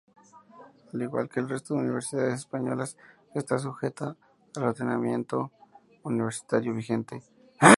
Al 0.93 1.01
igual 1.03 1.29
que 1.29 1.39
el 1.39 1.47
resto 1.47 1.75
de 1.75 1.81
universidades 1.81 2.33
españolas, 2.33 2.97
está 3.35 3.59
sujeta 3.59 4.15
al 4.55 4.63
ordenamiento 4.63 5.51
universitario 6.01 6.73
vigente. 6.73 7.21